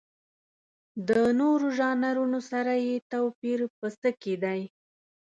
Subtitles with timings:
[1.07, 4.61] د نورو ژانرونو سره یې توپیر په څه کې دی؟